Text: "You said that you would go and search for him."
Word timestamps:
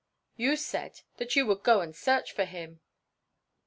"You 0.35 0.55
said 0.55 1.01
that 1.17 1.35
you 1.35 1.45
would 1.45 1.61
go 1.61 1.81
and 1.81 1.95
search 1.95 2.31
for 2.31 2.45
him." 2.45 2.79